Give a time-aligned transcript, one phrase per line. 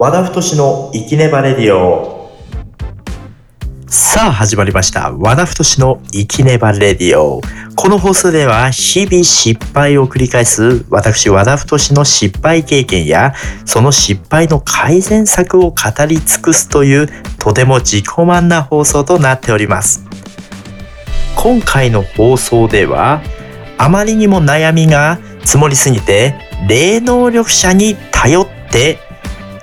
[0.00, 2.30] 和田太の生きねばレディオ。
[3.88, 5.10] さあ始まりました。
[5.10, 7.40] 和田太の生きねばレディオ。
[7.74, 13.34] この放送では日々失敗を繰り返す私和田太の失敗経験や
[13.64, 15.76] その失敗の改善策を語
[16.06, 17.08] り尽くすという
[17.40, 20.04] とても自己満な放送となっております。
[21.34, 23.20] 今回の放送では
[23.78, 26.36] あまりにも悩みが積もりすぎて
[26.68, 29.07] 霊能力者に頼って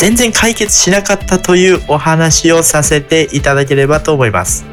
[0.00, 4.64] 全然解決しなかったというお話をさせていただければと思います。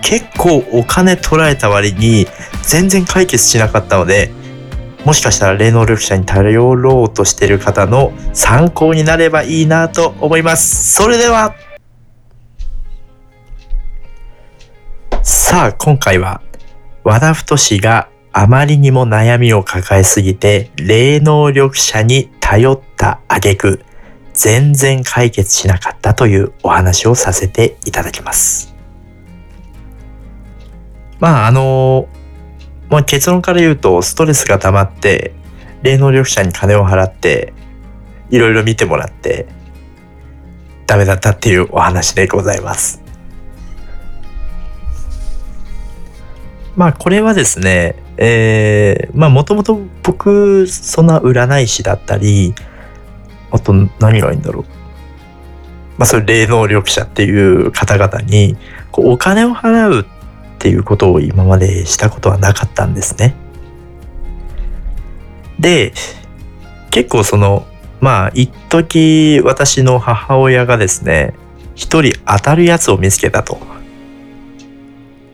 [0.00, 2.26] 結構お金取られた割に
[2.62, 4.30] 全然解決しなかったので、
[5.04, 10.94] もしかしたら霊能力者に頼ろうとしている方の参考になればいいなと思います。
[10.94, 11.54] それでは
[15.22, 16.40] さあ、今回は
[17.02, 23.84] 和田太があまりにも悩みを抱えすぎて霊能力者に頼った挙句
[24.34, 28.74] 全然解決しなかったというお話をさせていただきます。
[31.20, 32.08] まああの、
[32.90, 35.32] まあ、結論から言うとストレスが溜まって
[35.82, 37.54] 霊能力者に金を払って
[38.28, 39.46] いろいろ見てもらって
[40.86, 43.02] ダメだったっていうお話でございます。
[46.76, 52.54] まあこれはですね、えー、まあもともと僕そんな占い師だったり
[53.54, 54.64] あと何がいいんだろう。
[55.96, 58.56] まあ、それ霊能力者っていう方々に
[58.90, 60.04] こうお金を払うっ
[60.58, 63.36] ていうことを今までしたことはなかったんですね。
[65.60, 65.92] で、
[66.90, 67.64] 結構その、
[68.00, 71.34] まあ、一時私の母親がですね、
[71.76, 73.58] 一人当たるやつを見つけたと。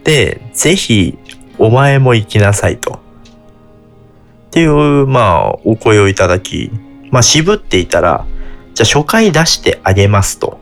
[0.04, 1.18] で、ぜひ、
[1.58, 3.00] お前も行きなさいと。
[4.48, 6.70] っていう、まあ、お声をいただき、
[7.10, 8.26] まあ、渋っていたら、
[8.74, 10.58] じゃあ初回出してあげますと。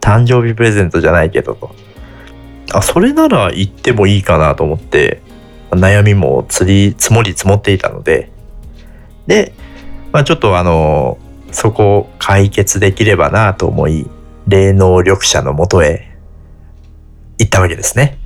[0.00, 1.74] 誕生日プレゼントじゃないけどと。
[2.72, 5.22] あ、それなら言ってもいいかなと思って、
[5.70, 8.30] 悩みも釣り、積もり積もっていたので、
[9.26, 9.54] で、
[10.12, 11.18] まあ、ちょっとあの、
[11.52, 14.06] そこを解決できればなと思い、
[14.48, 16.16] 霊能力者のもとへ
[17.38, 18.18] 行ったわけですね。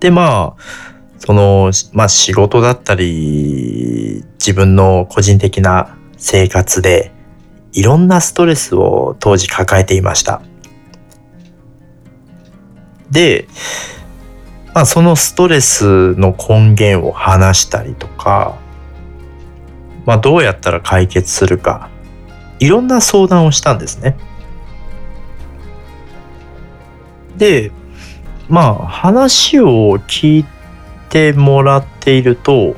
[0.00, 0.93] で、まあ、
[1.24, 7.12] その、まあ仕事だったり、自分の個人的な生活で、
[7.72, 10.42] いろんなストレスを当時抱えていました。
[13.10, 13.48] で、
[14.74, 18.58] まあそのストレスの根源を話したりとか、
[20.04, 21.88] まあどうやったら解決するか、
[22.58, 24.18] いろんな相談をしたんですね。
[27.38, 27.72] で、
[28.50, 30.53] まあ話を聞いて
[31.14, 32.74] てもらっていると、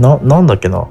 [0.00, 0.88] な、なんだっけな。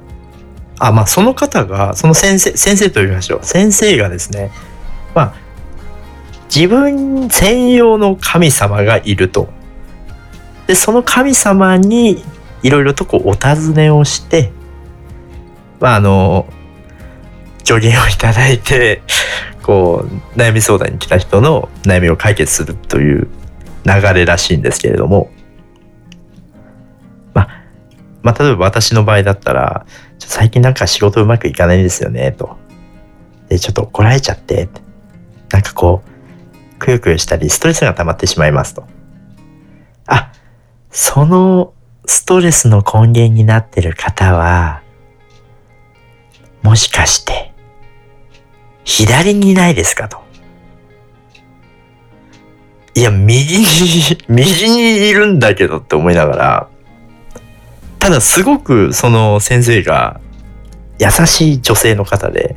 [0.78, 3.44] あ、まあ、その方が、その先生、先生と言いましょう。
[3.44, 4.50] 先生がですね、
[5.14, 5.34] まあ、
[6.54, 9.50] 自分専用の神様がいると。
[10.66, 12.24] で、その神様に
[12.62, 14.50] いろいろとこうお尋ねをして、
[15.80, 16.46] まあ、あの、
[17.64, 19.02] 助言をいただいて、
[19.62, 23.28] こう、悩み相談に来た人の悩みを解決するという
[23.84, 25.30] 流れらしいんですけれども、
[28.28, 29.86] まあ、例えば私の場合だったら、
[30.18, 32.58] 最近なんか仕事うまくいかないんですよね、と。
[33.48, 34.68] で、ちょっと怒られちゃって、
[35.50, 36.02] なんかこ
[36.76, 38.84] う、くよくよしたり、ストレスが溜まってしまいますと。
[40.06, 40.30] あ、
[40.90, 41.72] その
[42.04, 44.82] ストレスの根源になってる方は、
[46.60, 47.54] もしかして、
[48.84, 50.18] 左にいないですかと。
[52.94, 53.64] いや、右に、
[54.28, 56.68] 右にいるんだけどって思いながら、
[57.98, 60.20] ただすごくその先生が
[60.98, 62.56] 優しい女性の方で、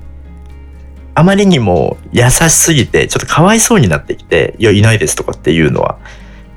[1.14, 6.00] あまりにも優しすぎて、ちょっとかわいそうになってきて、いや、いないですとかっていうのは。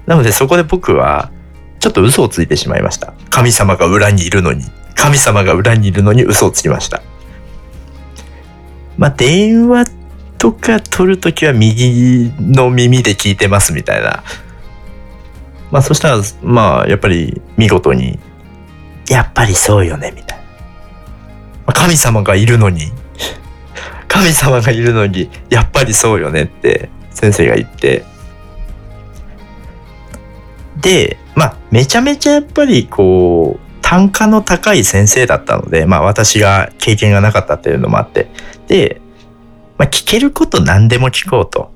[0.07, 1.31] なのでそこで僕は、
[1.81, 3.13] ちょっと嘘をついてしまいました。
[3.31, 7.03] 神様が裏にいるのに、神様が裏にいるのに嘘をつきました。
[8.97, 9.87] まあ、電話
[10.39, 14.23] とか取るときは右の耳で聞いてますみたいな。
[15.71, 18.19] まあ、そしたら、まあ、やっぱり見事に
[19.09, 20.39] やっぱりそうよね、みたい
[21.67, 21.73] な。
[21.73, 22.93] 神様がいるのに、
[24.09, 28.05] 神様がいるのに、やっぱりそうよねって先生が言って。
[30.81, 38.31] で、まあ、めちゃめちゃやっぱりこう、単価の高い先生だったので、まあ私が経験がなかったっていうのもあって。
[38.67, 39.01] で、
[39.77, 41.71] まあ聞けること何でも聞こうと。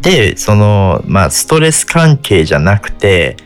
[0.00, 3.36] で、その、まあストレス関係じゃなくて、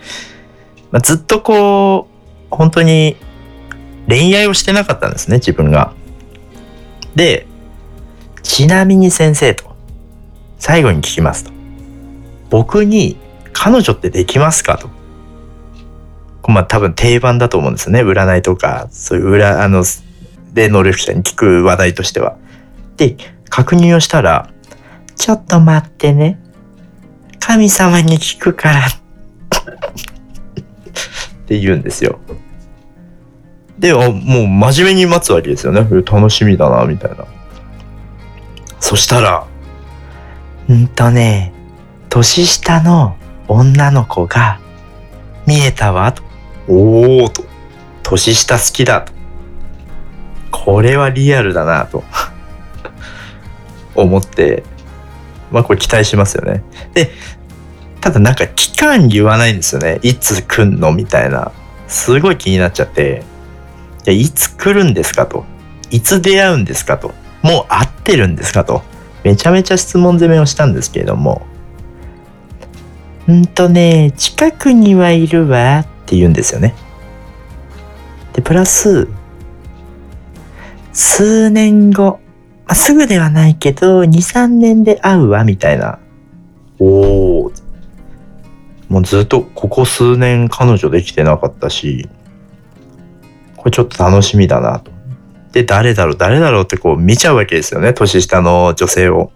[0.93, 2.12] まあ、ずっとこう、
[2.53, 3.17] 本当に
[4.09, 5.93] 恋愛をしてなかったんですね、自分が。
[7.15, 7.47] で、
[8.43, 9.75] ちなみに先生と、
[10.59, 11.53] 最後に聞きますと。
[12.51, 13.17] 僕に
[13.53, 14.91] 彼女ってできますかと。
[16.49, 18.03] まあ多分定番だと思うんですよね。
[18.03, 19.85] 占いとか、そういう裏、あの、
[20.53, 22.37] 霊能力者に聞く話題としては。
[22.97, 23.17] で、
[23.49, 24.51] 確認をしたら、
[25.17, 26.39] ちょっと待ってね。
[27.39, 29.02] 神様に聞くからっ
[31.59, 32.19] 言うんですよ。
[33.79, 35.81] で、もう真面目に待つわけですよね。
[35.81, 37.27] 楽しみだな、みたいな。
[38.79, 39.47] そしたら、
[40.73, 41.53] んとね、
[42.09, 43.17] 年下の
[43.49, 44.61] 女の子が
[45.47, 46.23] 見えたわ、と。
[46.69, 47.45] おーと。
[48.03, 49.13] 年下好きだ、と。
[50.51, 52.05] これはリアルだな、と
[53.97, 54.63] 思って、
[55.51, 56.63] まあこれ期待しますよね。
[56.95, 57.11] で、
[58.03, 60.01] ただなんか期間言わないんですよね。
[60.03, 61.53] いつ来んのみたいな。
[61.87, 63.23] すごい気になっちゃって。
[64.07, 65.45] いつ来るんですかと。
[65.91, 67.15] いつ出会うんですかと。
[67.43, 68.83] もう会ってるんですかと。
[69.23, 71.47] めちゃめちゃ質問攻めをしたんですけれども。
[73.31, 76.75] んとね、近くにはいるわって言うんですよね。
[78.33, 79.07] で、プラス、
[80.93, 82.19] 数年後、
[82.67, 86.01] まあ、すぐではないけど、2、3年で会うわみたいな。
[86.81, 87.52] おー。
[88.93, 92.11] もうずっとここ数年彼女できてなかったし、
[93.57, 94.93] これちょっと楽しみだなと。
[95.53, 97.95] で、誰だろう誰だろうってこう見ちゃうわけですよね。
[97.95, 99.33] 年下の女性を。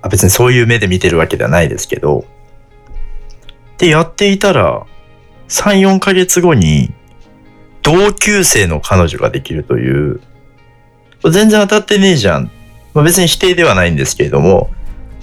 [0.00, 2.24] あ別にそういう目で見てるわけではないですけど。
[3.76, 4.86] で、やっていたら、
[5.48, 6.94] 3、4ヶ月後に、
[7.82, 10.22] 同級生の彼女ができるという、
[11.22, 12.50] 全然当たってねえじゃん。
[12.94, 14.70] まあ、別に否定ではないんですけれども、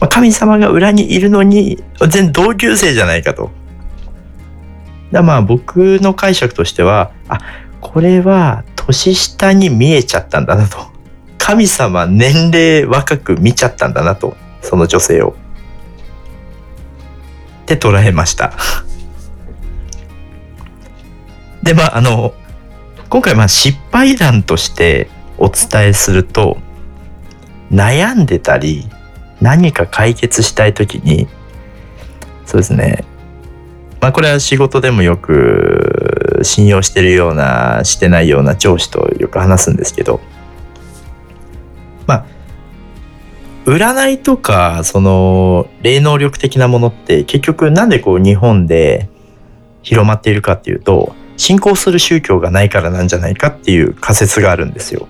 [0.03, 3.51] まあ、神様が裏にいるのに、全同級生じゃないかと。
[5.13, 7.39] だまあ僕の解釈としては、あ、
[7.79, 10.77] これは年下に見えちゃったんだなと。
[11.37, 14.35] 神様年齢若く見ちゃったんだなと。
[14.61, 15.37] その女性を。
[17.61, 18.51] って捉えました。
[21.63, 22.33] で、まあ、あの、
[23.09, 26.57] 今回まあ失敗談としてお伝えすると、
[27.71, 28.89] 悩んでたり、
[29.43, 31.27] 何か解決したい時に
[32.45, 33.03] そうですね
[33.99, 40.21] まあこれは仕事でもよく信用してるようなしてないような上司とよく話すんですけど
[42.07, 42.25] まあ
[43.65, 49.09] 占いとかその霊能力的なものって結局なんでこう日本で
[49.81, 55.07] 広まっているかっていうと信仰する宗教がないからなんじゃないかっていう仮説があるんですよ。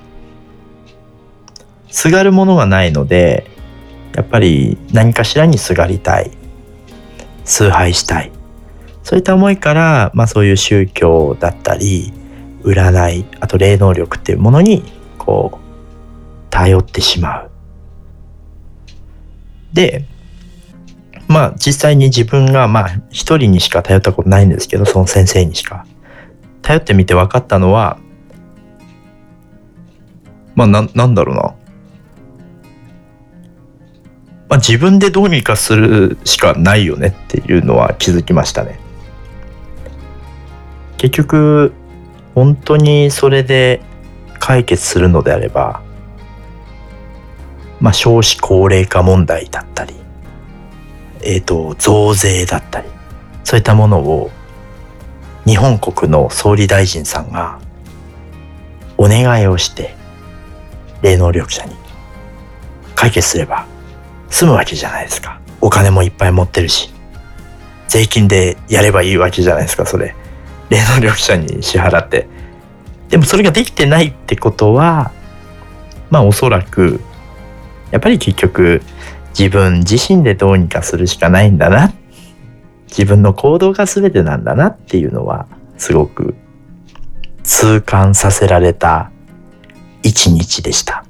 [1.90, 3.53] すがるものがないので
[4.16, 6.32] やっぱり何かしらにすがりたい。
[7.46, 8.32] 崇拝したい。
[9.04, 12.14] そういった思いから、まあ、そういう宗教だったり
[12.64, 14.84] 占いあと霊能力っていうものに
[15.18, 17.52] こう頼ってしまう。
[19.74, 20.06] で
[21.28, 25.86] まあ実際に自分がまあ一人にしか頼ったことないんですけどその先生にしか。
[26.62, 28.00] 頼ってみて分かったのは
[30.56, 31.56] まあななんだろうな。
[34.54, 38.78] まあ、自分でどうにかするしかないよねっていうのは気づきましたね。
[40.98, 41.74] 結局
[42.36, 43.82] 本当にそれで
[44.38, 45.82] 解決するのであれば、
[47.80, 49.96] まあ、少子高齢化問題だったり、
[51.24, 52.88] えっ、ー、と増税だったり
[53.44, 54.30] そういったものを
[55.48, 57.58] 日本国の総理大臣さんが
[59.00, 59.96] お願いをして
[61.02, 61.74] 霊能力者に
[62.94, 63.66] 解決すれば
[64.34, 65.40] 済むわけじゃないですか。
[65.62, 66.92] お金もいっぱい持ってるし。
[67.88, 70.16] 税金でやればいいわけじゃないですか、それ。
[70.72, 72.28] 霊能力者に支払って。
[73.10, 75.12] でもそれができてないってことは、
[76.10, 77.00] まあおそらく、
[77.92, 78.82] やっぱり結局
[79.38, 81.94] 自分自身でどうにかするしかないんだな。
[82.88, 85.46] 自分の行動が全てなんだなっていうのは、
[85.78, 86.34] すごく
[87.44, 89.12] 痛感させられた
[90.02, 91.06] 一日でした。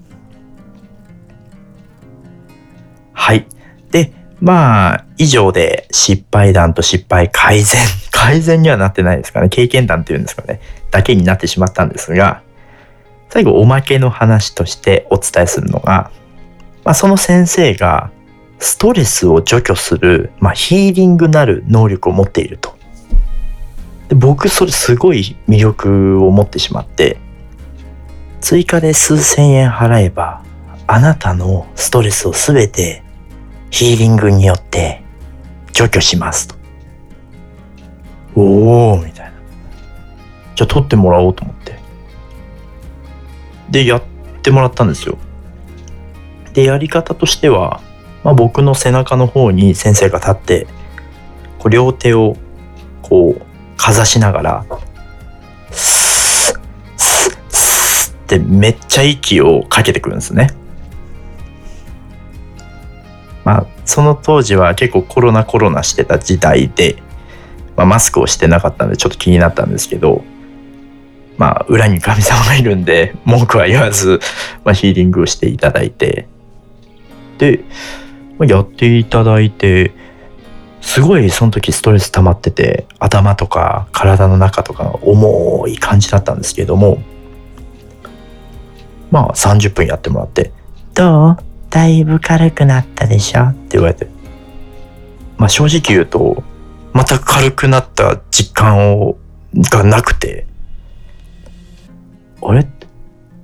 [3.24, 3.48] はい。
[3.90, 4.12] で、
[4.42, 7.80] まあ、以上で失敗談と失敗改善。
[8.12, 9.48] 改善にはなってないですかね。
[9.48, 10.60] 経験談っていうんですかね。
[10.92, 12.42] だけになってしまったんですが、
[13.30, 16.12] 最後おまけの話としてお伝えするのが、
[16.84, 18.12] まあ、その先生が
[18.60, 22.76] ストレスを除去する、まあ、ヒーリングなる能力を持っていると。
[24.10, 27.16] で僕それすごい魅力を持ってしまって
[28.42, 30.44] 追加で数千円払えば
[30.88, 33.03] あなたのストレスをすべて
[33.74, 35.02] ヒーリングによって
[35.74, 36.56] 除去しますと。
[38.36, 39.34] おおみたいな。
[40.54, 41.80] じゃあ取ってもらおうと思って。
[43.72, 44.04] でやっ
[44.44, 45.18] てもらったんですよ。
[46.54, 47.82] でやり方としては、
[48.24, 50.68] まあ、僕の背中の方に先生が立って
[51.58, 52.38] こう両手を
[53.02, 53.42] こう
[53.76, 54.66] かざしながら
[55.72, 56.60] スッ
[56.98, 60.52] スッスッってめっちゃ息をかけてくるんですね。
[63.86, 67.02] その当時は結構コロナコロナしてた時代で、
[67.76, 70.24] まあ、マスクをしてなかったんでちょっと気になったんですけど
[71.38, 74.20] まあ裏に神様がいるんで文句は言わず、
[74.64, 76.28] まあ、ヒーリングをしていただいて
[77.38, 77.64] で
[78.40, 79.92] やっていただいて
[80.82, 87.02] すごいその時ストレス溜まってて頭とか体の中とか重い感じだったんですけれども
[89.10, 90.52] まあ30分やってもらって
[90.94, 91.38] 「どう
[91.74, 94.08] だいぶ軽くなったでしょ?」って言われて。
[95.38, 96.44] まあ正直言うと
[96.94, 99.18] また軽くなった実感を
[99.56, 100.46] がなくて。
[102.44, 102.68] あれ？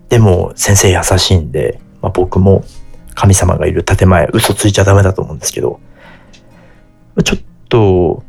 [0.10, 2.64] でも先生優しいんで、まあ、僕も
[3.16, 5.80] 神様がいる建前嘘ついちゃダメだと思うんですけど。
[7.24, 8.24] ちょっと、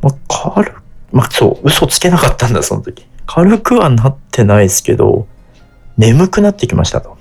[0.00, 0.14] まあ、
[0.54, 0.72] 軽
[1.12, 3.04] まあそう嘘つけなかったんだその時。
[3.26, 5.26] 軽くはなってないですけど
[5.96, 7.18] 眠くなってきましたと。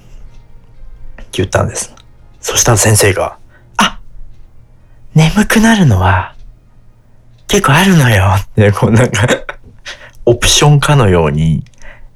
[1.32, 1.94] 言ったんです。
[2.50, 3.38] そしたら先生が
[3.77, 4.00] あ
[5.13, 6.36] 眠くなるのは
[7.48, 9.27] 結構あるのよってこうなんか
[10.25, 11.63] オプションかのように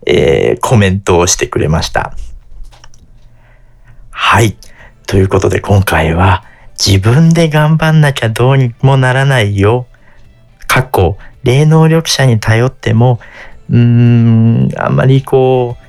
[0.06, 2.14] えー、コメントをしてくれました。
[4.10, 4.58] はい。
[5.08, 6.44] ということで今回は
[6.78, 9.88] 自分で頑張んなきゃどうにもならないよ。
[10.68, 13.20] 過去、霊能力者に頼っても、
[13.70, 15.83] うーん、あんまりこう、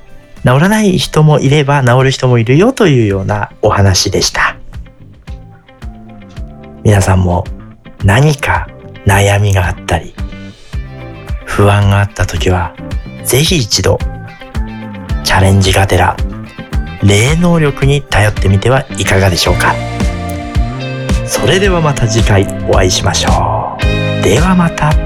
[0.45, 4.57] 治らない人もいれば治る人もいるよというようなお話でした。
[6.83, 7.45] 皆さんも
[8.03, 8.67] 何か
[9.07, 10.13] 悩みがあったり、
[11.45, 12.75] 不安があった時は
[13.23, 13.97] ぜひ一度
[15.23, 16.15] チャレンジがてら
[17.01, 19.73] 霊能力に頼ってみてはいかがでしょうか。
[21.25, 24.23] それではまた次回お会いしましょう。
[24.23, 25.04] ではまた。